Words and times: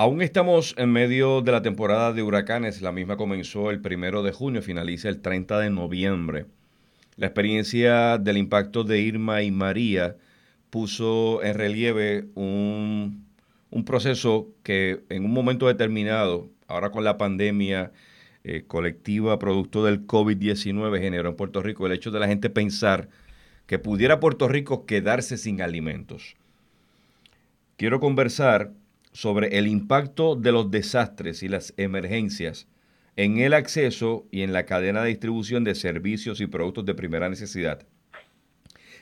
Aún 0.00 0.22
estamos 0.22 0.76
en 0.78 0.92
medio 0.92 1.40
de 1.40 1.50
la 1.50 1.60
temporada 1.60 2.12
de 2.12 2.22
huracanes. 2.22 2.82
La 2.82 2.92
misma 2.92 3.16
comenzó 3.16 3.72
el 3.72 3.80
primero 3.80 4.22
de 4.22 4.30
junio, 4.30 4.62
finaliza 4.62 5.08
el 5.08 5.20
30 5.20 5.58
de 5.58 5.70
noviembre. 5.70 6.46
La 7.16 7.26
experiencia 7.26 8.16
del 8.16 8.36
impacto 8.36 8.84
de 8.84 9.00
Irma 9.00 9.42
y 9.42 9.50
María 9.50 10.14
puso 10.70 11.42
en 11.42 11.54
relieve 11.54 12.26
un, 12.36 13.26
un 13.72 13.84
proceso 13.84 14.46
que 14.62 15.02
en 15.08 15.24
un 15.24 15.32
momento 15.32 15.66
determinado, 15.66 16.48
ahora 16.68 16.92
con 16.92 17.02
la 17.02 17.18
pandemia 17.18 17.90
eh, 18.44 18.62
colectiva 18.68 19.40
producto 19.40 19.84
del 19.84 20.06
COVID-19, 20.06 21.00
generó 21.00 21.28
en 21.30 21.34
Puerto 21.34 21.60
Rico 21.60 21.86
el 21.86 21.92
hecho 21.92 22.12
de 22.12 22.20
la 22.20 22.28
gente 22.28 22.50
pensar 22.50 23.08
que 23.66 23.80
pudiera 23.80 24.20
Puerto 24.20 24.46
Rico 24.46 24.86
quedarse 24.86 25.36
sin 25.36 25.60
alimentos. 25.60 26.36
Quiero 27.76 27.98
conversar 27.98 28.70
sobre 29.18 29.58
el 29.58 29.66
impacto 29.66 30.36
de 30.36 30.52
los 30.52 30.70
desastres 30.70 31.42
y 31.42 31.48
las 31.48 31.74
emergencias 31.76 32.68
en 33.16 33.38
el 33.38 33.52
acceso 33.52 34.28
y 34.30 34.42
en 34.42 34.52
la 34.52 34.64
cadena 34.64 35.02
de 35.02 35.08
distribución 35.08 35.64
de 35.64 35.74
servicios 35.74 36.40
y 36.40 36.46
productos 36.46 36.84
de 36.84 36.94
primera 36.94 37.28
necesidad. 37.28 37.84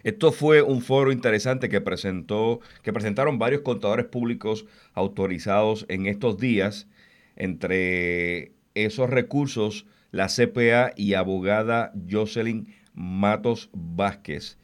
Esto 0.05 0.33
fue 0.33 0.63
un 0.63 0.81
foro 0.81 1.13
interesante 1.13 1.69
que 1.69 1.83
presentó, 1.83 2.61
que 2.83 2.95
presentaron 2.95 3.39
varios 3.39 3.61
contadores 3.61 4.07
públicos 4.07 4.65
autorizados 4.95 5.85
en 5.91 6.07
estos 6.07 6.39
días. 6.39 6.89
Entre 7.37 8.53
esos 8.73 9.11
recursos, 9.11 9.85
la 10.13 10.29
CPA 10.29 10.95
y 10.97 11.13
abogada 11.13 11.93
Jocelyn 12.11 12.75
Matos 12.95 13.69
Vázquez 13.75 14.57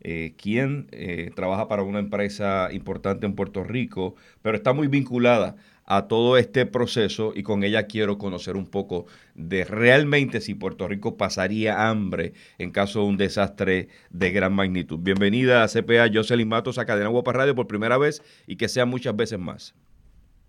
eh, 0.00 0.34
quien 0.36 0.86
eh, 0.92 1.30
trabaja 1.34 1.68
para 1.68 1.82
una 1.82 1.98
empresa 1.98 2.68
importante 2.72 3.26
en 3.26 3.34
Puerto 3.34 3.64
Rico, 3.64 4.14
pero 4.42 4.56
está 4.56 4.72
muy 4.72 4.86
vinculada 4.86 5.56
a 5.90 6.06
todo 6.06 6.36
este 6.36 6.66
proceso 6.66 7.32
y 7.34 7.42
con 7.42 7.64
ella 7.64 7.86
quiero 7.86 8.18
conocer 8.18 8.56
un 8.56 8.66
poco 8.66 9.06
de 9.34 9.64
realmente 9.64 10.42
si 10.42 10.54
Puerto 10.54 10.86
Rico 10.86 11.16
pasaría 11.16 11.88
hambre 11.88 12.34
en 12.58 12.70
caso 12.70 13.00
de 13.00 13.06
un 13.06 13.16
desastre 13.16 13.88
de 14.10 14.30
gran 14.30 14.52
magnitud. 14.52 14.98
Bienvenida 15.00 15.64
a 15.64 15.68
CPA 15.68 16.10
Jocelyn 16.12 16.46
Matos 16.46 16.78
a 16.78 16.84
Cadena 16.84 17.08
Guapa 17.08 17.32
Radio 17.32 17.54
por 17.54 17.66
primera 17.66 17.96
vez 17.96 18.22
y 18.46 18.56
que 18.56 18.68
sea 18.68 18.84
muchas 18.84 19.16
veces 19.16 19.38
más. 19.38 19.74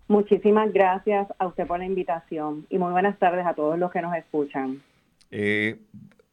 Muchísimas 0.08 0.72
gracias 0.72 1.28
a 1.38 1.46
usted 1.46 1.66
por 1.66 1.78
la 1.78 1.86
invitación 1.86 2.66
y 2.68 2.78
muy 2.78 2.92
buenas 2.92 3.18
tardes 3.18 3.46
a 3.46 3.54
todos 3.54 3.78
los 3.78 3.90
que 3.90 4.02
nos 4.02 4.14
escuchan. 4.16 4.82
Eh, 5.30 5.78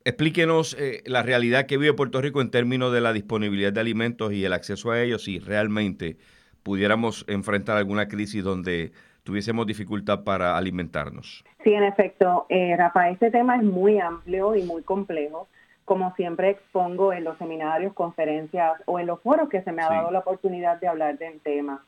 Explíquenos 0.07 0.73
eh, 0.79 1.03
la 1.05 1.21
realidad 1.21 1.65
que 1.65 1.77
vive 1.77 1.91
Puerto 1.93 2.21
Rico 2.21 2.39
en 2.39 2.49
términos 2.49 2.93
de 2.93 3.01
la 3.01 3.11
disponibilidad 3.11 3.73
de 3.73 3.81
alimentos 3.81 4.31
y 4.31 4.45
el 4.45 4.53
acceso 4.53 4.91
a 4.91 5.01
ellos, 5.01 5.25
si 5.25 5.37
realmente 5.37 6.15
pudiéramos 6.63 7.25
enfrentar 7.27 7.75
alguna 7.75 8.07
crisis 8.07 8.41
donde 8.41 8.93
tuviésemos 9.23 9.67
dificultad 9.67 10.23
para 10.23 10.55
alimentarnos. 10.55 11.43
Sí, 11.61 11.73
en 11.73 11.83
efecto, 11.83 12.45
eh, 12.47 12.77
Rafa, 12.77 13.09
este 13.09 13.31
tema 13.31 13.57
es 13.57 13.63
muy 13.63 13.99
amplio 13.99 14.55
y 14.55 14.63
muy 14.63 14.81
complejo. 14.81 15.49
Como 15.83 16.15
siempre 16.15 16.51
expongo 16.51 17.11
en 17.11 17.25
los 17.25 17.37
seminarios, 17.37 17.91
conferencias 17.93 18.81
o 18.85 18.99
en 18.99 19.07
los 19.07 19.19
foros 19.21 19.49
que 19.49 19.61
se 19.63 19.73
me 19.73 19.81
ha 19.81 19.89
dado 19.89 20.09
la 20.11 20.19
oportunidad 20.19 20.79
de 20.79 20.87
hablar 20.87 21.17
del 21.17 21.41
tema. 21.41 21.83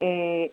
Eh, 0.00 0.50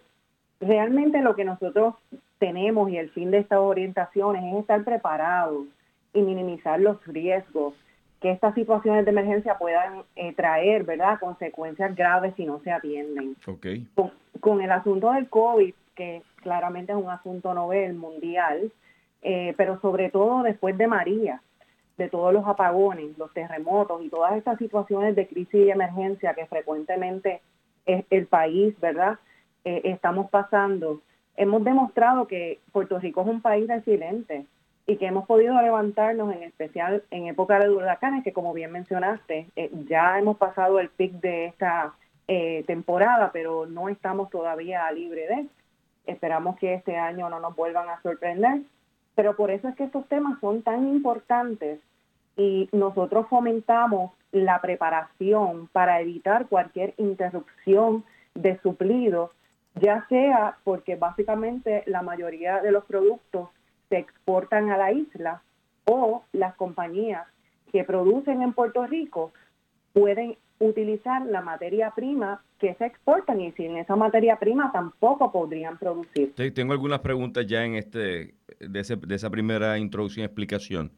realmente 0.60 1.20
lo 1.24 1.36
que 1.36 1.46
nosotros 1.46 1.96
tenemos 2.38 2.92
y 2.92 2.98
el 2.98 3.10
fin 3.10 3.32
de 3.32 3.40
estas 3.40 3.58
orientaciones 3.58 4.44
es 4.54 4.60
estar 4.60 4.84
preparados 4.84 5.66
y 6.14 6.22
minimizar 6.22 6.80
los 6.80 7.04
riesgos 7.06 7.74
que 8.22 8.32
estas 8.32 8.54
situaciones 8.54 9.04
de 9.04 9.12
emergencia 9.12 9.58
puedan 9.58 10.04
eh, 10.16 10.34
traer, 10.36 10.84
¿verdad? 10.84 11.20
Consecuencias 11.20 11.96
graves 11.96 12.34
si 12.38 12.46
no 12.46 12.60
se 12.60 12.72
atienden. 12.72 13.36
Okay. 13.46 13.88
Con, 14.40 14.62
el 14.62 14.72
asunto 14.72 15.12
del 15.12 15.28
COVID, 15.28 15.74
que 15.96 16.22
claramente 16.38 16.92
es 16.92 16.98
un 16.98 17.10
asunto 17.10 17.54
novel, 17.54 17.96
mundial, 17.96 18.72
eh, 19.24 19.56
pero 19.58 19.80
sobre 19.82 20.12
todo 20.12 20.44
después 20.44 20.78
de 20.78 20.88
María, 20.88 21.42
de 21.98 22.10
todos 22.10 22.32
los 22.32 22.46
apagones, 22.46 23.18
los 23.18 23.34
terremotos 23.34 24.04
y 24.04 24.10
todas 24.10 24.36
estas 24.36 24.60
situaciones 24.60 25.16
de 25.16 25.28
crisis 25.28 25.54
y 25.54 25.72
emergencia 25.72 26.36
que 26.36 26.46
frecuentemente 26.46 27.42
es 27.88 28.06
el 28.12 28.28
país, 28.28 28.80
¿verdad? 28.80 29.18
Eh, 29.66 29.82
estamos 29.86 30.30
pasando. 30.30 31.02
Hemos 31.36 31.64
demostrado 31.64 32.28
que 32.28 32.60
Puerto 32.72 33.00
Rico 33.00 33.22
es 33.22 33.28
un 33.28 33.42
país 33.42 33.68
resiliente 33.68 34.46
y 34.92 34.98
que 34.98 35.06
hemos 35.06 35.26
podido 35.26 35.54
levantarnos 35.62 36.36
en 36.36 36.44
especial 36.44 37.02
en 37.12 37.28
época 37.28 37.60
de 37.60 37.70
huracanes, 37.70 38.26
que 38.26 38.34
como 38.34 38.52
bien 38.52 38.74
mencionaste, 38.74 39.48
eh, 39.56 39.72
ya 39.88 40.20
hemos 40.20 40.36
pasado 40.36 40.82
el 40.82 40.90
pic 40.90 41.14
de 41.14 41.46
esta 41.46 41.94
eh, 42.28 42.66
temporada, 42.68 43.30
pero 43.32 43.66
no 43.66 43.88
estamos 43.88 44.30
todavía 44.30 44.92
libre 44.92 45.28
de. 45.28 45.46
Esperamos 46.08 46.58
que 46.58 46.74
este 46.74 46.98
año 46.98 47.30
no 47.30 47.40
nos 47.40 47.56
vuelvan 47.56 47.88
a 47.88 48.02
sorprender, 48.02 48.64
pero 49.16 49.38
por 49.38 49.50
eso 49.50 49.70
es 49.70 49.76
que 49.78 49.86
estos 49.86 50.06
temas 50.10 50.38
son 50.42 50.62
tan 50.62 50.86
importantes 50.90 51.80
y 52.36 52.68
nosotros 52.74 53.28
fomentamos 53.30 54.12
la 54.34 54.60
preparación 54.60 55.70
para 55.72 56.02
evitar 56.02 56.48
cualquier 56.48 56.96
interrupción 56.98 58.04
de 58.36 58.60
suplidos, 58.60 59.32
ya 59.76 60.06
sea 60.10 60.58
porque 60.66 60.98
básicamente 60.98 61.84
la 61.86 62.02
mayoría 62.02 62.60
de 62.60 62.74
los 62.74 62.84
productos 62.84 63.48
se 63.92 63.98
exportan 63.98 64.72
a 64.72 64.78
la 64.78 64.94
isla 64.94 65.44
o 65.84 66.24
las 66.32 66.56
compañías 66.56 67.28
que 67.74 67.84
producen 67.84 68.42
en 68.42 68.54
Puerto 68.54 68.88
Rico 68.88 69.34
pueden 69.92 70.38
utilizar 70.60 71.26
la 71.26 71.42
materia 71.42 71.92
prima 71.92 72.42
que 72.58 72.74
se 72.76 72.86
exportan 72.86 73.42
y 73.42 73.52
sin 73.52 73.76
esa 73.76 73.96
materia 73.98 74.38
prima 74.38 74.72
tampoco 74.72 75.32
podrían 75.32 75.78
producir. 75.78 76.34
tengo 76.54 76.72
algunas 76.72 77.00
preguntas 77.00 77.46
ya 77.48 77.66
en 77.66 77.76
este 77.76 78.36
de, 78.60 78.80
esa 79.10 79.30
primera 79.30 79.78
introducción 79.78 80.24
y 80.24 80.26
explicación. 80.26 80.94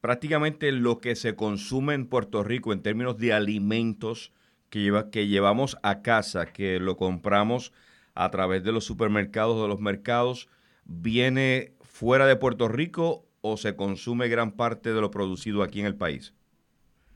Prácticamente 0.00 0.72
lo 0.72 1.00
que 1.00 1.16
se 1.16 1.34
consume 1.36 1.94
en 1.94 2.06
Puerto 2.06 2.42
Rico 2.42 2.72
en 2.72 2.82
términos 2.82 3.18
de 3.18 3.34
alimentos 3.34 4.32
que, 4.70 4.80
lleva, 4.80 5.10
que 5.10 5.26
llevamos 5.26 5.76
a 5.82 6.00
casa, 6.00 6.46
que 6.46 6.80
lo 6.80 6.96
compramos 6.96 7.72
a 8.14 8.30
través 8.30 8.62
de 8.64 8.72
los 8.72 8.84
supermercados, 8.84 9.60
de 9.60 9.68
los 9.68 9.80
mercados, 9.80 10.48
viene 10.84 11.73
fuera 11.94 12.26
de 12.26 12.34
Puerto 12.34 12.66
Rico 12.66 13.22
o 13.40 13.56
se 13.56 13.76
consume 13.76 14.26
gran 14.26 14.50
parte 14.50 14.92
de 14.92 15.00
lo 15.00 15.12
producido 15.12 15.62
aquí 15.62 15.78
en 15.78 15.86
el 15.86 15.94
país? 15.94 16.34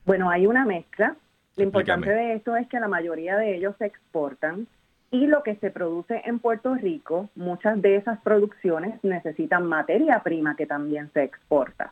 Bueno, 0.05 0.29
hay 0.29 0.47
una 0.47 0.63
mezcla. 0.63 1.17
Lo 1.57 1.63
importante 1.65 2.09
de 2.09 2.35
esto 2.35 2.55
es 2.55 2.65
que 2.69 2.79
la 2.79 2.87
mayoría 2.87 3.35
de 3.35 3.57
ellos 3.57 3.75
se 3.77 3.87
exportan 3.87 4.67
y 5.11 5.27
lo 5.27 5.43
que 5.43 5.57
se 5.57 5.69
produce 5.69 6.21
en 6.23 6.39
Puerto 6.39 6.75
Rico, 6.75 7.29
muchas 7.35 7.81
de 7.81 7.97
esas 7.97 8.21
producciones 8.21 9.03
necesitan 9.03 9.65
materia 9.65 10.23
prima 10.23 10.55
que 10.55 10.65
también 10.65 11.11
se 11.11 11.23
exporta. 11.23 11.91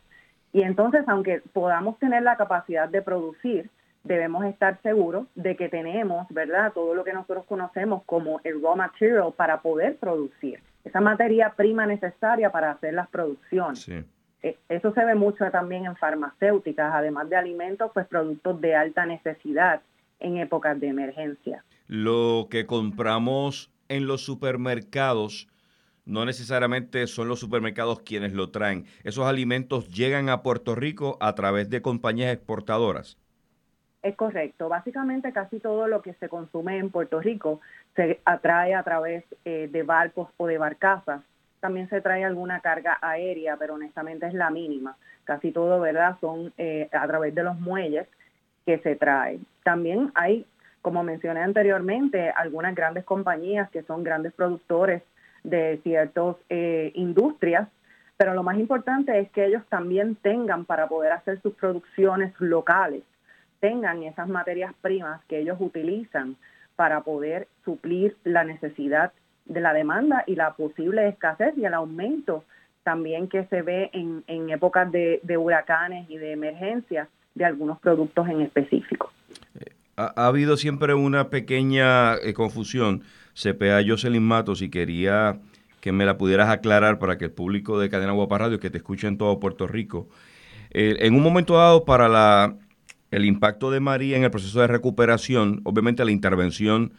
Y 0.53 0.62
entonces, 0.62 1.03
aunque 1.08 1.42
podamos 1.52 2.00
tener 2.00 2.24
la 2.24 2.38
capacidad 2.38 2.88
de 2.88 3.02
producir, 3.02 3.70
debemos 4.06 4.46
estar 4.46 4.81
seguros 4.81 5.28
de 5.36 5.58
que 5.58 5.68
tenemos, 5.68 6.26
¿verdad?, 6.30 6.72
todo 6.72 6.96
lo 6.96 7.03
que 7.03 7.12
nosotros 7.12 7.44
conocemos 7.50 8.03
como 8.06 8.40
el 8.46 8.62
raw 8.62 8.78
material 8.78 9.34
para 9.36 9.62
poder 9.62 9.97
producir 9.97 10.62
esa 10.88 11.02
materia 11.02 11.53
prima 11.56 11.86
necesaria 11.86 12.52
para 12.52 12.72
hacer 12.72 12.94
las 12.94 13.08
producciones. 13.09 13.88
Eh, 14.44 14.58
eso 14.70 14.94
se 14.94 15.06
ve 15.06 15.16
mucho 15.16 15.50
también 15.52 15.86
en 15.86 15.96
farmacéuticas, 15.96 16.94
además 16.94 17.30
de 17.30 17.36
alimentos, 17.36 17.92
pues 17.94 18.08
productos 18.08 18.59
de 18.62 18.75
alta 18.75 19.06
necesidad 19.06 19.81
en 20.20 20.38
épocas 20.38 20.80
de 20.80 20.88
emergencia. 20.88 21.64
Lo 21.88 22.47
que 22.50 22.66
compramos 22.66 23.72
en 23.90 24.08
los 24.08 24.22
supermercados 24.22 25.47
no 26.06 26.26
necesariamente 26.26 27.06
son 27.08 27.28
los 27.28 27.40
supermercados 27.40 28.00
quienes 28.02 28.34
lo 28.34 28.50
traen. 28.50 28.86
Esos 29.03 29.26
alimentos 29.26 29.90
llegan 29.90 30.30
a 30.30 30.42
Puerto 30.42 30.74
Rico 30.74 31.18
a 31.20 31.36
través 31.36 31.70
de 31.70 31.81
compañías 31.81 32.34
exportadoras. 32.34 33.18
Es 34.03 34.16
correcto. 34.16 34.69
Básicamente 34.69 35.34
casi 35.34 35.59
todo 35.59 35.88
lo 35.88 36.02
que 36.02 36.13
se 36.13 36.30
consume 36.30 36.78
en 36.78 36.91
Puerto 36.91 37.19
Rico 37.19 37.62
se 37.96 38.19
atrae 38.25 38.75
a 38.75 38.84
través 38.84 39.24
eh, 39.44 39.68
de 39.72 39.84
barcos 39.84 40.30
o 40.38 40.47
de 40.47 40.58
barcazas. 40.58 41.22
También 41.59 41.90
se 41.90 42.02
trae 42.02 42.23
alguna 42.23 42.59
carga 42.59 42.99
aérea, 43.02 43.58
pero 43.58 43.73
honestamente 43.73 44.28
es 44.28 44.34
la 44.34 44.52
mínima. 44.52 44.96
Casi 45.23 45.52
todo, 45.52 45.79
¿verdad? 45.79 46.16
Son 46.22 46.53
eh, 46.58 46.88
a 46.91 47.08
través 47.08 47.34
de 47.34 47.44
los 47.44 47.59
muelles 47.59 48.08
que 48.66 48.78
se 48.79 48.96
trae. 48.96 49.40
También 49.64 50.11
hay, 50.14 50.46
como 50.82 51.03
mencioné 51.03 51.41
anteriormente, 51.41 52.29
algunas 52.29 52.76
grandes 52.76 53.03
compañías 53.03 53.70
que 53.72 53.82
son 53.84 54.03
grandes 54.03 54.34
productores 54.34 55.02
de 55.44 55.79
ciertas 55.84 56.35
eh, 56.49 56.91
industrias, 56.94 57.67
pero 58.17 58.34
lo 58.34 58.44
más 58.44 58.58
importante 58.58 59.20
es 59.20 59.29
que 59.32 59.46
ellos 59.46 59.64
también 59.70 60.16
tengan 60.16 60.66
para 60.66 60.88
poder 60.88 61.11
hacer 61.11 61.41
sus 61.41 61.53
producciones 61.55 62.34
locales 62.40 63.03
tengan 63.59 64.04
esas 64.04 64.28
materias 64.28 64.74
primas 64.82 65.24
que 65.26 65.40
ellos 65.40 65.58
utilizan 65.59 66.36
para 66.76 67.02
poder 67.02 67.48
suplir 67.66 68.16
la 68.24 68.44
necesidad 68.44 69.12
de 69.46 69.62
la 69.62 69.74
demanda 69.74 70.24
y 70.28 70.36
la 70.36 70.54
posible 70.54 71.08
escasez 71.08 71.58
y 71.58 71.66
el 71.66 71.74
aumento 71.74 72.44
también 72.84 73.28
que 73.28 73.46
se 73.46 73.64
ve 73.64 73.90
en, 73.94 74.24
en 74.28 74.50
épocas 74.50 74.90
de, 74.92 75.20
huracanes 75.38 76.09
y 76.09 76.18
de 76.18 76.32
emergencias 76.32 77.09
de 77.36 77.46
algunos 77.46 77.80
productos 77.80 78.28
en 78.30 78.42
específico. 78.42 79.12
Ha, 79.98 80.28
habido 80.28 80.56
siempre 80.56 80.94
una 80.94 81.30
pequeña 81.30 82.16
eh, 82.16 82.34
confusión 82.34 83.04
CPA 83.34 83.82
Jocelyn 83.86 84.24
Matos 84.24 84.62
y 84.62 84.70
quería 84.70 85.40
que 85.82 85.92
me 85.92 86.06
la 86.06 86.18
pudieras 86.18 86.50
aclarar 86.50 87.00
para 87.00 87.18
que 87.18 87.26
el 87.26 87.32
público 87.32 87.80
de 87.80 87.90
Cadena 87.90 88.14
Guapa 88.14 88.38
Radio, 88.38 88.59
que 88.59 88.70
te 88.70 88.78
escuche 88.78 89.08
en 89.08 89.18
todo 89.18 89.40
Puerto 89.40 89.68
Rico, 89.68 90.08
eh, 90.72 90.98
en 91.00 91.16
un 91.16 91.24
momento 91.24 91.56
dado 91.56 91.84
para 91.84 92.08
la, 92.08 92.56
el 93.12 93.26
impacto 93.26 93.72
de 93.72 93.80
María 93.80 94.18
en 94.18 94.24
el 94.24 94.32
proceso 94.32 94.59
de 94.59 94.68
recuperación, 94.68 95.62
obviamente 95.64 96.04
la 96.04 96.12
intervención 96.12 96.94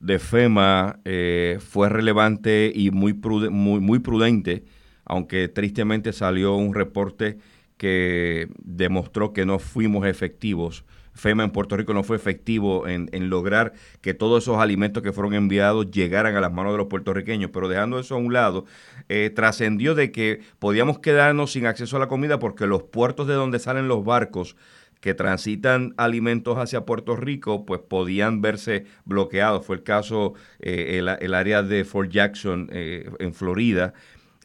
de 0.00 0.18
FEMA 0.18 1.00
eh, 1.04 1.58
fue 1.60 1.88
relevante 1.88 2.72
y 2.74 2.90
muy, 2.90 3.14
muy, 3.14 3.80
muy 3.80 3.98
prudente, 4.00 4.64
aunque 5.04 5.48
tristemente 5.48 6.12
salió 6.12 6.54
un 6.56 6.74
reporte 6.74 7.38
que 7.76 8.48
demostró 8.58 9.32
que 9.32 9.46
no 9.46 9.58
fuimos 9.58 10.06
efectivos. 10.06 10.84
FEMA 11.14 11.44
en 11.44 11.50
Puerto 11.50 11.76
Rico 11.76 11.94
no 11.94 12.02
fue 12.02 12.16
efectivo 12.16 12.86
en, 12.86 13.08
lograr 13.30 13.72
que 14.02 14.12
todos 14.12 14.44
esos 14.44 14.58
alimentos 14.58 15.02
que 15.02 15.12
fueron 15.12 15.32
enviados 15.32 15.90
llegaran 15.90 16.36
a 16.36 16.40
las 16.42 16.52
manos 16.52 16.72
de 16.72 16.78
los 16.78 16.88
puertorriqueños, 16.88 17.50
pero 17.52 17.68
dejando 17.68 17.98
eso 17.98 18.16
a 18.16 18.18
un 18.18 18.34
lado, 18.34 18.66
eh, 19.08 19.30
trascendió 19.34 19.94
de 19.94 20.12
que 20.12 20.40
podíamos 20.58 20.98
quedarnos 20.98 21.52
sin 21.52 21.64
acceso 21.64 21.96
a 21.96 22.00
la 22.00 22.08
comida 22.08 22.38
porque 22.38 22.66
los 22.66 22.82
puertos 22.82 23.26
de 23.26 23.34
donde 23.34 23.58
salen 23.58 23.88
los 23.88 24.04
barcos 24.04 24.56
que 25.00 25.14
transitan 25.14 25.94
alimentos 25.96 26.58
hacia 26.58 26.86
Puerto 26.86 27.16
Rico, 27.16 27.64
pues 27.64 27.80
podían 27.80 28.40
verse 28.40 28.86
bloqueados. 29.04 29.64
Fue 29.64 29.76
el 29.76 29.82
caso 29.82 30.34
eh, 30.60 30.98
el, 31.20 31.34
área 31.34 31.62
de 31.62 31.84
Fort 31.84 32.10
Jackson 32.10 32.68
eh, 32.72 33.08
en 33.18 33.34
Florida. 33.34 33.92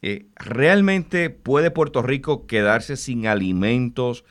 Eh, 0.02 0.26
¿Realmente 0.36 1.30
puede 1.30 1.70
Puerto 1.70 2.02
Rico 2.02 2.46
quedarse 2.46 2.96
sin 2.96 3.26
alimentos 3.26 4.24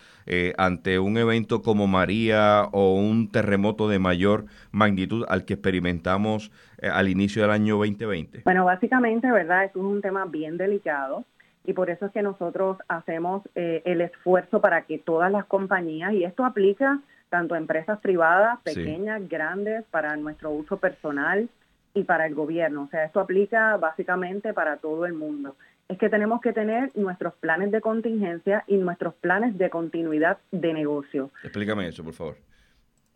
ante 0.58 0.98
un 0.98 1.18
evento 1.18 1.62
como 1.62 1.88
María 1.88 2.64
o 2.72 2.96
un 2.96 3.30
terremoto 3.30 3.90
de 3.90 4.00
mayor 4.00 4.46
magnitud 4.72 5.26
al 5.28 5.44
que 5.44 5.56
experimentamos 5.56 6.52
al 6.82 7.10
inicio 7.10 7.42
del 7.42 7.52
año 7.52 7.76
2020? 7.76 8.44
Bueno, 8.46 8.64
básicamente, 8.64 9.30
¿verdad? 9.30 9.66
es 9.66 9.76
un 9.76 10.00
tema 10.00 10.24
bien 10.26 10.56
delicado 10.56 11.26
y 11.66 11.74
por 11.74 11.90
eso 11.90 12.08
es 12.08 12.12
que 12.12 12.22
nosotros 12.22 12.78
hacemos 12.88 13.44
eh, 13.56 13.82
el 13.86 14.02
esfuerzo 14.02 14.62
para 14.62 14.84
que 14.84 14.98
todas 14.98 15.32
las 15.32 15.46
compañías, 15.46 16.14
y 16.14 16.24
esto 16.24 16.46
aplica 16.46 17.00
tanto 17.30 17.56
a 17.56 17.58
empresas 17.58 18.00
privadas, 18.00 18.60
pequeñas, 18.62 19.28
grandes, 19.30 19.86
para 19.92 20.18
nuestro 20.18 20.52
uso 20.52 20.78
personal 20.78 21.48
y 21.94 22.04
para 22.04 22.26
el 22.26 22.36
gobierno. 22.36 22.84
O 22.84 22.88
sea, 22.90 23.06
esto 23.06 23.20
aplica 23.20 23.78
básicamente 23.78 24.54
para 24.54 24.78
todo 24.78 25.06
el 25.06 25.14
mundo. 25.14 25.56
Es 25.88 25.98
que 25.98 26.10
tenemos 26.10 26.42
que 26.42 26.54
tener 26.54 26.90
nuestros 26.96 27.34
planes 27.36 27.72
de 27.72 27.82
contingencia 27.82 28.64
y 28.68 28.78
nuestros 28.78 29.14
planes 29.16 29.58
de 29.58 29.70
continuidad 29.70 30.40
de 30.52 30.74
negocio. 30.74 31.32
Explícame 31.44 31.88
eso, 31.88 32.04
por 32.04 32.14
favor. 32.14 32.36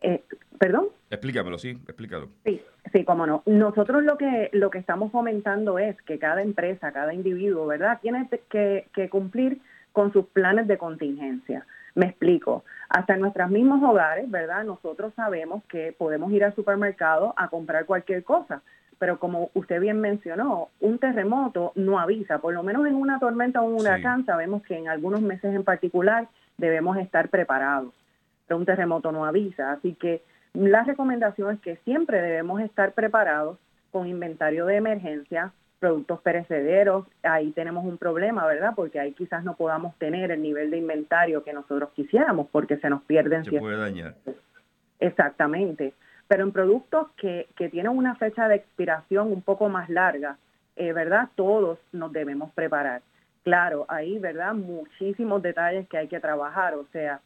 Eh, 0.06 0.22
¿Perdón? 0.56 0.86
Explícamelo, 1.10 1.58
sí, 1.58 1.70
explícalo. 1.70 2.28
Sí, 2.44 2.62
sí, 2.92 3.04
cómo 3.04 3.26
no. 3.26 3.42
Nosotros 3.44 4.04
lo 4.04 4.16
que, 4.16 4.50
lo 4.52 4.70
que 4.70 4.78
estamos 4.78 5.10
fomentando 5.10 5.80
es 5.80 6.00
que 6.02 6.20
cada 6.20 6.42
empresa, 6.42 6.92
cada 6.92 7.12
individuo, 7.12 7.66
¿verdad?, 7.66 7.98
tiene 8.00 8.28
que, 8.48 8.86
que 8.94 9.08
cumplir 9.10 9.60
con 9.90 10.12
sus 10.12 10.26
planes 10.26 10.68
de 10.68 10.78
contingencia. 10.78 11.66
Me 11.96 12.06
explico. 12.06 12.64
Hasta 12.88 13.14
en 13.14 13.20
nuestros 13.20 13.50
mismos 13.50 13.82
hogares, 13.82 14.30
¿verdad? 14.30 14.62
Nosotros 14.62 15.12
sabemos 15.16 15.64
que 15.64 15.92
podemos 15.98 16.30
ir 16.30 16.44
al 16.44 16.54
supermercado 16.54 17.34
a 17.36 17.48
comprar 17.48 17.84
cualquier 17.84 18.22
cosa, 18.22 18.62
pero 19.00 19.18
como 19.18 19.50
usted 19.54 19.80
bien 19.80 20.00
mencionó, 20.00 20.68
un 20.78 20.98
terremoto 20.98 21.72
no 21.74 21.98
avisa, 21.98 22.38
por 22.38 22.54
lo 22.54 22.62
menos 22.62 22.86
en 22.86 22.94
una 22.94 23.18
tormenta 23.18 23.60
o 23.60 23.64
un 23.64 23.80
huracán 23.80 24.24
sabemos 24.24 24.62
que 24.62 24.78
en 24.78 24.88
algunos 24.88 25.20
meses 25.20 25.52
en 25.52 25.64
particular 25.64 26.28
debemos 26.58 26.96
estar 26.96 27.28
preparados 27.28 27.92
un 28.54 28.64
terremoto 28.64 29.12
no 29.12 29.24
avisa. 29.24 29.72
Así 29.72 29.94
que 29.94 30.22
la 30.54 30.84
recomendación 30.84 31.54
es 31.54 31.60
que 31.60 31.76
siempre 31.84 32.20
debemos 32.20 32.60
estar 32.60 32.92
preparados 32.92 33.58
con 33.90 34.06
inventario 34.06 34.66
de 34.66 34.76
emergencia, 34.76 35.52
productos 35.78 36.20
perecederos. 36.20 37.06
Ahí 37.22 37.52
tenemos 37.52 37.84
un 37.84 37.98
problema, 37.98 38.46
¿verdad? 38.46 38.72
Porque 38.74 39.00
ahí 39.00 39.12
quizás 39.12 39.44
no 39.44 39.54
podamos 39.54 39.96
tener 39.98 40.30
el 40.30 40.42
nivel 40.42 40.70
de 40.70 40.78
inventario 40.78 41.44
que 41.44 41.52
nosotros 41.52 41.90
quisiéramos 41.94 42.48
porque 42.50 42.76
se 42.78 42.90
nos 42.90 43.02
pierden. 43.02 43.44
Se 43.44 43.58
puede 43.58 43.76
dañar. 43.76 44.14
Exactamente. 45.00 45.94
Pero 46.28 46.42
en 46.42 46.52
productos 46.52 47.08
que, 47.16 47.48
que 47.56 47.68
tienen 47.68 47.92
una 47.92 48.16
fecha 48.16 48.48
de 48.48 48.56
expiración 48.56 49.30
un 49.30 49.42
poco 49.42 49.68
más 49.68 49.88
larga, 49.88 50.38
eh, 50.76 50.92
¿verdad? 50.92 51.28
Todos 51.34 51.78
nos 51.92 52.12
debemos 52.12 52.52
preparar. 52.52 53.02
Claro, 53.44 53.86
ahí, 53.88 54.18
¿verdad? 54.18 54.54
Muchísimos 54.54 55.40
detalles 55.42 55.88
que 55.88 55.98
hay 55.98 56.08
que 56.08 56.18
trabajar. 56.18 56.74
O 56.74 56.86
sea, 56.92 57.20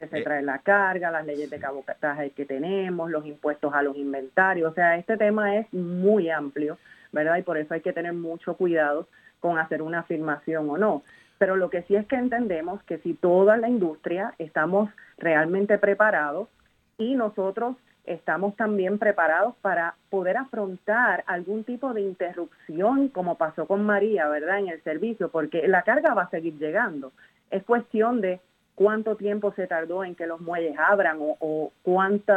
que 0.00 0.08
se 0.08 0.18
eh, 0.20 0.22
trae 0.24 0.42
la 0.42 0.58
carga, 0.58 1.10
las 1.10 1.26
leyes 1.26 1.50
de 1.50 1.60
cabotaje 1.60 2.30
que 2.30 2.46
tenemos, 2.46 3.10
los 3.10 3.26
impuestos 3.26 3.72
a 3.74 3.82
los 3.82 3.96
inventarios. 3.96 4.72
O 4.72 4.74
sea, 4.74 4.96
este 4.96 5.16
tema 5.18 5.56
es 5.58 5.72
muy 5.74 6.30
amplio, 6.30 6.78
¿verdad? 7.12 7.36
Y 7.36 7.42
por 7.42 7.58
eso 7.58 7.74
hay 7.74 7.82
que 7.82 7.92
tener 7.92 8.14
mucho 8.14 8.54
cuidado 8.54 9.06
con 9.40 9.58
hacer 9.58 9.82
una 9.82 10.00
afirmación 10.00 10.70
o 10.70 10.78
no. 10.78 11.02
Pero 11.38 11.56
lo 11.56 11.70
que 11.70 11.82
sí 11.82 11.94
es 11.96 12.06
que 12.06 12.16
entendemos 12.16 12.82
que 12.84 12.98
si 12.98 13.14
toda 13.14 13.56
la 13.58 13.68
industria 13.68 14.34
estamos 14.38 14.90
realmente 15.18 15.78
preparados 15.78 16.48
y 16.96 17.14
nosotros 17.14 17.76
estamos 18.04 18.56
también 18.56 18.98
preparados 18.98 19.54
para 19.60 19.94
poder 20.08 20.38
afrontar 20.38 21.24
algún 21.26 21.64
tipo 21.64 21.92
de 21.92 22.00
interrupción 22.00 23.08
como 23.08 23.36
pasó 23.36 23.66
con 23.66 23.84
María, 23.84 24.28
¿verdad? 24.28 24.60
En 24.60 24.68
el 24.68 24.82
servicio, 24.82 25.30
porque 25.30 25.68
la 25.68 25.82
carga 25.82 26.14
va 26.14 26.22
a 26.22 26.30
seguir 26.30 26.58
llegando. 26.58 27.12
Es 27.50 27.62
cuestión 27.64 28.20
de 28.20 28.40
cuánto 28.74 29.16
tiempo 29.16 29.52
se 29.54 29.66
tardó 29.66 30.04
en 30.04 30.14
que 30.14 30.26
los 30.26 30.40
muelles 30.40 30.76
abran 30.78 31.18
o, 31.20 31.72
cuánto 31.82 32.32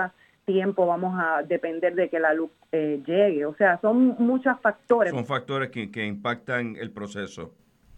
tiempo 0.46 0.86
vamos 0.86 1.18
a 1.18 1.44
depender 1.44 1.96
de 1.96 2.10
que 2.10 2.20
la 2.20 2.34
luz 2.34 2.52
eh, 2.72 3.02
llegue. 3.06 3.46
O 3.46 3.56
sea, 3.56 3.80
son 3.82 4.16
muchos 4.20 4.60
factores. 4.62 5.14
Son 5.14 5.26
factores 5.26 5.70
que, 5.70 6.06
impactan 6.06 6.76
el 6.76 6.92
proceso. 6.92 7.54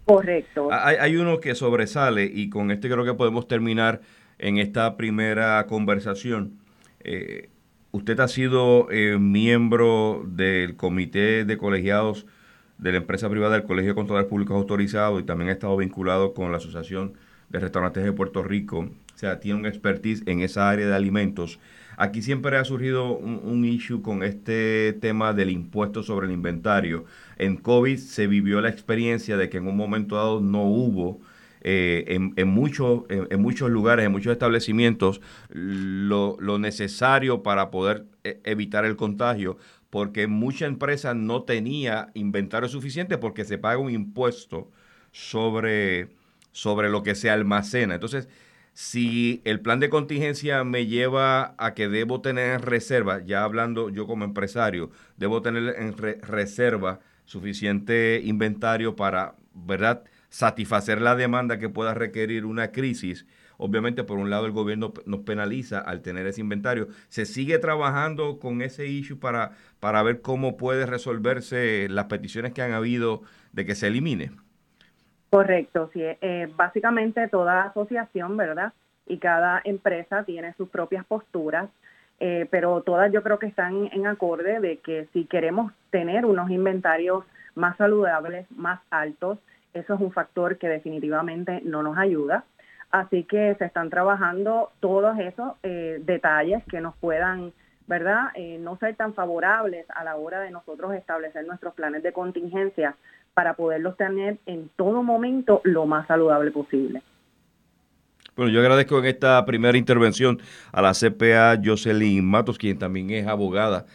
Correcto. 0.05 0.69
Hay, 0.71 0.97
hay, 0.97 1.15
uno 1.17 1.39
que 1.39 1.55
sobresale 1.55 2.25
y 2.25 2.49
con 2.49 2.69
este 2.69 2.89
creo 2.89 3.03
que 3.03 3.15
podemos 3.15 3.47
terminar 3.47 4.01
en 4.37 4.57
esta 4.57 4.97
primera 4.97 5.65
conversación. 5.65 6.59
Eh, 7.03 7.49
usted 7.91 8.19
ha 8.19 8.27
sido 8.27 8.87
eh, 8.91 9.17
miembro 9.19 10.23
del 10.25 10.75
comité 10.75 11.45
de 11.45 11.57
colegiados 11.57 12.25
de 12.77 12.91
la 12.91 12.97
empresa 12.97 13.29
privada 13.29 13.53
del 13.53 13.63
Colegio 13.63 13.91
de 13.91 13.95
Contadores 13.95 14.27
Públicos 14.27 14.55
Autorizados 14.55 15.21
y 15.21 15.25
también 15.25 15.49
ha 15.49 15.53
estado 15.53 15.77
vinculado 15.77 16.33
con 16.33 16.51
la 16.51 16.57
Asociación 16.57 17.13
de 17.49 17.59
Restaurantes 17.59 18.03
de 18.03 18.11
Puerto 18.11 18.43
Rico, 18.43 18.79
o 18.79 19.17
sea, 19.17 19.39
tiene 19.39 19.59
un 19.59 19.65
expertise 19.65 20.23
en 20.25 20.41
esa 20.41 20.69
área 20.69 20.87
de 20.87 20.95
alimentos. 20.95 21.59
Aquí 21.97 22.21
siempre 22.21 22.57
ha 22.57 22.65
surgido 22.65 23.15
un, 23.17 23.63
issue 23.63 24.01
con 24.01 24.23
este 24.23 24.93
tema 24.99 25.33
del 25.33 25.49
impuesto 25.49 26.03
sobre 26.03 26.27
el 26.27 26.33
inventario. 26.33 27.05
En 27.37 27.55
COVID 27.55 27.97
se 27.97 28.27
vivió 28.27 28.59
la 28.59 28.69
experiencia 28.69 29.37
de 29.37 29.49
que 29.49 29.57
en 29.57 29.67
un 29.67 29.77
momento 29.77 30.17
dado 30.17 30.41
no 30.41 30.63
hubo 30.63 31.21
eh, 31.61 32.03
en, 32.09 32.33
en, 32.35 32.49
en, 33.29 33.41
muchos 33.41 33.69
lugares, 33.69 34.05
en 34.05 34.11
muchos 34.11 34.33
establecimientos, 34.33 35.21
lo, 35.49 36.35
lo 36.39 36.59
necesario 36.59 37.43
para 37.43 37.71
poder 37.71 38.05
eh, 38.25 38.41
evitar 38.43 38.83
el 38.83 38.97
contagio, 38.97 39.57
porque 39.89 40.27
mucha 40.27 40.65
empresa 40.65 41.13
no 41.13 41.43
tenía 41.43 42.09
inventario 42.13 42.67
suficiente 42.67 43.17
porque 43.17 43.45
se 43.45 43.57
paga 43.57 43.77
un 43.77 43.91
impuesto 43.91 44.69
sobre 45.11 46.09
sobre 46.55 46.89
lo 46.89 47.03
que 47.03 47.15
se 47.15 47.29
almacena. 47.29 47.95
Entonces, 47.95 48.29
si 48.71 49.41
el 49.43 49.59
plan 49.59 49.81
de 49.81 49.89
contingencia 49.89 50.63
me 50.63 50.87
lleva 50.87 51.53
a 51.57 51.73
que 51.73 51.89
debo 51.89 52.21
tener 52.21 52.53
en 52.53 52.61
reserva, 52.61 53.21
ya 53.25 53.43
hablando 53.43 53.89
yo 53.89 54.07
como 54.07 54.23
empresario, 54.23 54.89
debo 55.17 55.41
tener 55.41 55.75
en 55.77 55.97
reserva 55.97 57.01
suficiente 57.25 58.21
inventario 58.23 58.95
para, 58.95 59.35
¿verdad?, 59.53 60.05
satisfacer 60.29 61.01
la 61.01 61.15
demanda 61.15 61.59
que 61.59 61.67
pueda 61.67 61.93
requerir 61.93 62.45
una 62.45 62.71
crisis. 62.71 63.25
Obviamente, 63.57 64.05
por 64.05 64.17
un 64.17 64.29
lado, 64.29 64.45
el 64.45 64.53
gobierno 64.53 64.93
nos 65.05 65.21
penaliza 65.21 65.79
al 65.79 66.01
tener 66.01 66.25
ese 66.25 66.39
inventario. 66.39 66.87
Se 67.09 67.25
sigue 67.25 67.59
trabajando 67.59 68.39
con 68.39 68.61
ese 68.61 68.87
issue 68.87 69.19
para, 69.19 69.51
para 69.81 70.03
ver 70.03 70.21
cómo 70.21 70.55
puede 70.55 70.85
resolverse 70.85 71.87
las 71.89 72.05
peticiones 72.05 72.53
que 72.53 72.61
han 72.61 72.71
habido 72.71 73.23
de 73.51 73.65
que 73.65 73.75
se 73.75 73.87
elimine. 73.87 74.31
Correcto, 75.35 75.89
sí. 75.91 76.01
Eh, 76.01 76.47
básicamente 76.55 77.27
toda 77.27 77.63
asociación, 77.63 78.37
¿verdad? 78.37 78.71
Y 79.05 79.17
cada 79.17 79.59
empresa 79.65 80.23
tiene 80.23 80.53
sus 80.53 80.69
propias 80.69 81.03
posturas, 81.05 81.69
eh, 82.21 82.47
pero 82.49 82.81
todas 82.83 83.11
yo 83.11 83.21
creo 83.21 83.37
que 83.37 83.47
están 83.47 83.89
en 83.91 84.07
acorde 84.07 84.61
de 84.61 84.77
que 84.77 85.09
si 85.11 85.25
queremos 85.25 85.73
tener 85.89 86.25
unos 86.25 86.49
inventarios 86.51 87.25
más 87.53 87.75
saludables, 87.75 88.49
más 88.49 88.79
altos, 88.89 89.37
eso 89.73 89.95
es 89.95 89.99
un 89.99 90.13
factor 90.13 90.57
que 90.57 90.69
definitivamente 90.69 91.59
no 91.65 91.83
nos 91.83 91.97
ayuda. 91.97 92.45
Así 92.89 93.25
que 93.25 93.55
se 93.55 93.65
están 93.65 93.89
trabajando 93.89 94.71
todos 94.79 95.19
esos 95.19 95.51
eh, 95.63 95.99
detalles 96.05 96.63
que 96.71 96.79
nos 96.79 96.95
puedan, 96.95 97.51
¿verdad? 97.87 98.31
no 98.59 98.77
ser 98.77 98.95
tan 98.95 99.13
favorables 99.13 99.85
a 99.89 100.05
la 100.05 100.15
hora 100.15 100.39
de 100.39 100.51
nosotros 100.51 100.93
establecer 100.93 101.45
nuestros 101.45 101.73
planes 101.73 102.03
de 102.03 102.13
contingencia 102.13 102.95
para 103.35 103.53
poderlos 103.53 103.95
tener 103.97 104.39
en 104.47 104.69
todo 104.75 105.03
momento 105.03 105.61
lo 105.63 105.85
más 105.85 106.07
saludable 106.07 106.49
posible. 106.49 107.03
Bueno, 108.35 108.51
yo 108.51 108.59
agradezco 108.59 108.97
en 108.97 109.05
esta 109.05 109.45
primera 109.45 109.77
intervención 109.77 110.39
a 110.71 110.81
la 110.81 110.93
CPA 110.93 111.61
Jocelyn 111.63 112.25
Matos, 112.25 112.57
quien 112.57 112.79
también 112.79 113.11
es 113.11 113.27
abogada 113.27 113.85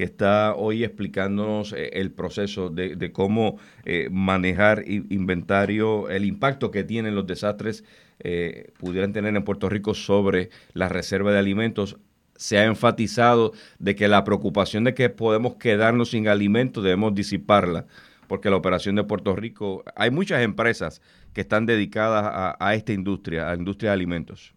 que 0.00 0.04
está 0.04 0.54
hoy 0.54 0.82
explicándonos 0.82 1.74
eh, 1.74 1.90
el 1.92 2.10
proceso 2.10 2.70
de, 2.70 3.12
cómo 3.12 3.58
eh, 3.84 4.08
manejar 4.10 4.84
inventario, 4.86 6.08
el 6.08 6.24
impacto 6.24 6.70
que 6.70 6.84
tienen 6.84 7.14
los 7.14 7.26
desastres 7.26 7.84
eh, 8.20 8.72
pudieran 8.78 9.12
tener 9.12 9.36
en 9.36 9.44
Puerto 9.44 9.68
Rico 9.68 9.92
sobre 9.92 10.48
la 10.72 10.88
reserva 10.88 11.32
de 11.32 11.38
alimentos. 11.38 11.98
Se 12.34 12.56
ha 12.56 12.64
enfatizado 12.64 13.52
de 13.78 13.94
que 13.94 14.08
la 14.08 14.24
preocupación 14.24 14.84
de 14.84 14.94
que 14.94 15.10
podemos 15.10 15.56
quedarnos 15.56 16.12
sin 16.12 16.28
alimentos 16.28 16.82
debemos 16.82 17.14
disiparla, 17.14 17.84
porque 18.30 18.48
la 18.48 18.54
operación 18.54 18.94
de 18.94 19.02
Puerto 19.02 19.34
Rico, 19.34 19.82
hay 19.96 20.12
muchas 20.12 20.40
empresas 20.42 21.02
que 21.34 21.40
están 21.40 21.66
dedicadas 21.66 22.54
a, 22.60 22.74
esta 22.74 22.92
industria, 22.92 23.48
a 23.48 23.54
la 23.54 23.56
industria 23.56 23.90
de 23.90 23.94
alimentos. 23.94 24.54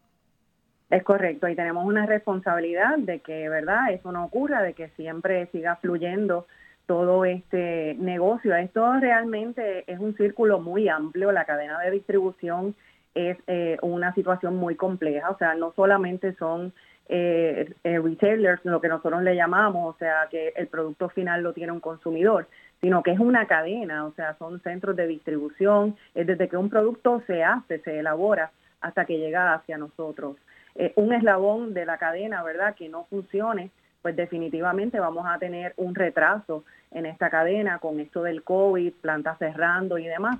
Es 0.92 1.02
correcto, 1.02 1.48
y 1.48 1.56
tenemos 1.56 1.84
una 1.84 2.06
responsabilidad 2.06 3.00
de 3.00 3.22
que, 3.22 3.50
¿verdad?, 3.50 3.92
eso 3.92 4.12
no 4.12 4.26
ocurra, 4.26 4.62
de 4.62 4.74
que 4.74 4.90
siempre 4.90 5.48
siga 5.48 5.78
fluyendo 5.78 6.46
todo 6.86 7.26
este 7.26 7.96
negocio. 7.96 8.56
Esto 8.56 9.00
realmente 9.00 9.92
es 9.92 9.98
un 9.98 10.16
círculo 10.18 10.60
muy 10.60 10.88
amplio, 10.88 11.32
la 11.32 11.46
cadena 11.46 11.80
de 11.80 11.90
distribución 11.90 12.76
es 13.16 13.38
eh, 13.48 13.80
una 13.82 14.14
situación 14.14 14.56
muy 14.56 14.76
compleja, 14.76 15.32
o 15.32 15.38
sea, 15.40 15.56
no 15.56 15.74
solamente 15.76 16.36
son 16.36 16.74
eh, 17.10 17.74
eh, 17.84 18.00
retailers, 18.00 18.64
lo 18.66 18.80
que 18.80 18.88
nosotros 18.88 19.24
le 19.24 19.36
llamamos, 19.36 19.96
o 19.96 19.98
sea, 19.98 20.28
que 20.30 20.54
el 20.56 20.68
producto 20.68 21.10
final 21.10 21.42
lo 21.42 21.54
tiene 21.54 21.72
un 21.72 21.80
consumidor, 21.80 22.48
sino 22.84 23.02
que 23.02 23.12
es 23.12 23.20
una 23.20 23.48
cadena, 23.48 24.04
o 24.04 24.12
sea, 24.12 24.36
son 24.38 24.60
centros 24.60 24.94
de 24.98 25.08
distribución, 25.08 25.96
es 26.14 26.28
desde 26.28 26.50
que 26.50 26.58
un 26.58 26.70
producto 26.70 27.24
se 27.26 27.42
hace, 27.42 27.80
se 27.80 28.00
elabora, 28.00 28.52
hasta 28.82 29.06
que 29.06 29.20
llega 29.20 29.54
hacia 29.54 29.78
nosotros. 29.78 30.36
Eh, 30.76 30.92
un 30.98 31.14
eslabón 31.14 31.74
de 31.74 31.86
la 31.86 31.98
cadena, 31.98 32.44
¿verdad?, 32.44 32.76
que 32.76 32.90
no 32.90 33.06
funcione, 33.06 33.72
pues 34.02 34.18
definitivamente 34.18 35.00
vamos 35.00 35.26
a 35.26 35.40
tener 35.40 35.74
un 35.78 35.96
retraso 35.96 36.66
en 36.92 37.06
esta 37.06 37.30
cadena 37.30 37.80
con 37.80 38.02
esto 38.02 38.22
del 38.22 38.44
COVID, 38.44 38.92
plantas 38.96 39.38
cerrando 39.38 39.98
y 39.98 40.06
demás. 40.06 40.36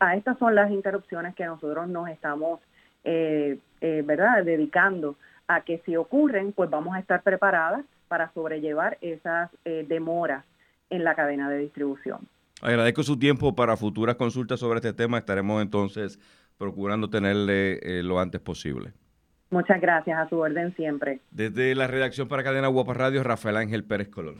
a 0.00 0.16
estas 0.16 0.38
son 0.38 0.54
las 0.54 0.70
interrupciones 0.70 1.34
que 1.34 1.44
nosotros 1.44 1.86
nos 1.86 2.08
estamos, 2.08 2.60
eh, 3.04 3.58
eh, 3.82 4.02
¿verdad?, 4.06 4.42
dedicando 4.42 5.16
a 5.48 5.60
que 5.60 5.82
si 5.84 5.96
ocurren, 5.96 6.52
pues 6.52 6.70
vamos 6.70 6.96
a 6.96 7.00
estar 7.00 7.20
preparadas 7.20 7.84
para 8.08 8.32
sobrellevar 8.32 8.96
esas 9.02 9.50
demoras 9.64 10.44
en 10.90 11.04
la 11.04 11.14
cadena 11.14 11.50
de 11.50 11.58
distribución. 11.58 12.28
Agradezco 12.60 13.02
su 13.02 13.18
tiempo 13.18 13.54
para 13.54 13.76
futuras 13.76 14.16
consultas 14.16 14.60
sobre 14.60 14.78
este 14.78 14.92
tema. 14.92 15.18
Estaremos 15.18 15.60
entonces 15.62 16.18
procurando 16.56 17.10
tenerle 17.10 18.02
lo 18.02 18.20
antes 18.20 18.40
posible. 18.40 18.92
Muchas 19.50 19.80
gracias, 19.80 20.18
a 20.18 20.28
su 20.28 20.38
orden 20.38 20.74
siempre. 20.74 21.20
Desde 21.30 21.74
la 21.74 21.86
redacción 21.86 22.26
para 22.26 22.42
Cadena 22.42 22.68
Guapa 22.68 22.94
Radio, 22.94 23.22
Rafael 23.22 23.56
Ángel 23.56 23.84
Pérez 23.84 24.08
Colón. 24.08 24.32